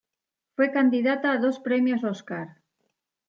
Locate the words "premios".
1.59-2.03